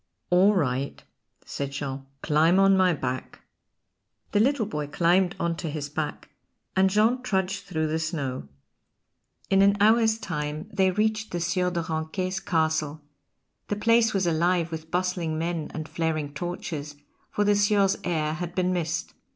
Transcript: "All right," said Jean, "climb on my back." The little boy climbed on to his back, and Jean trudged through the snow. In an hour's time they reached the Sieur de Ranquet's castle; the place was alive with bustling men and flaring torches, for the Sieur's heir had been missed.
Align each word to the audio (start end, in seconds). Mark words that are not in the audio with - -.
"All 0.31 0.55
right," 0.55 1.03
said 1.45 1.73
Jean, 1.73 2.07
"climb 2.23 2.57
on 2.57 2.75
my 2.75 2.91
back." 2.91 3.41
The 4.31 4.39
little 4.39 4.65
boy 4.65 4.87
climbed 4.87 5.35
on 5.39 5.55
to 5.57 5.69
his 5.69 5.89
back, 5.89 6.29
and 6.75 6.89
Jean 6.89 7.21
trudged 7.21 7.65
through 7.65 7.85
the 7.85 7.99
snow. 7.99 8.47
In 9.51 9.61
an 9.61 9.77
hour's 9.79 10.17
time 10.17 10.67
they 10.73 10.89
reached 10.89 11.29
the 11.29 11.39
Sieur 11.39 11.69
de 11.69 11.83
Ranquet's 11.87 12.39
castle; 12.39 13.01
the 13.67 13.75
place 13.75 14.11
was 14.11 14.25
alive 14.25 14.71
with 14.71 14.89
bustling 14.89 15.37
men 15.37 15.69
and 15.71 15.87
flaring 15.87 16.33
torches, 16.33 16.95
for 17.29 17.43
the 17.43 17.55
Sieur's 17.55 17.95
heir 18.03 18.33
had 18.33 18.55
been 18.55 18.73
missed. 18.73 19.13